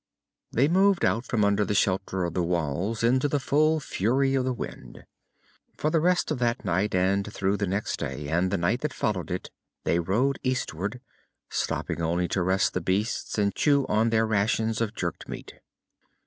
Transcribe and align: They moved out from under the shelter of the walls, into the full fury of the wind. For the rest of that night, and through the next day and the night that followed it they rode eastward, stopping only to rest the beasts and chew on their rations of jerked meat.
They 0.51 0.67
moved 0.67 1.05
out 1.05 1.25
from 1.25 1.45
under 1.45 1.63
the 1.63 1.75
shelter 1.75 2.23
of 2.23 2.33
the 2.33 2.41
walls, 2.41 3.03
into 3.03 3.27
the 3.27 3.39
full 3.39 3.79
fury 3.79 4.33
of 4.33 4.45
the 4.45 4.51
wind. 4.51 5.05
For 5.77 5.91
the 5.91 5.99
rest 5.99 6.31
of 6.31 6.39
that 6.39 6.65
night, 6.65 6.95
and 6.95 7.31
through 7.31 7.57
the 7.57 7.67
next 7.67 7.97
day 7.99 8.27
and 8.27 8.49
the 8.49 8.57
night 8.57 8.81
that 8.81 8.95
followed 8.95 9.29
it 9.29 9.51
they 9.83 9.99
rode 9.99 10.39
eastward, 10.41 11.01
stopping 11.51 12.01
only 12.01 12.27
to 12.29 12.41
rest 12.41 12.73
the 12.73 12.81
beasts 12.81 13.37
and 13.37 13.53
chew 13.53 13.85
on 13.89 14.09
their 14.09 14.25
rations 14.25 14.81
of 14.81 14.95
jerked 14.95 15.29
meat. 15.29 15.59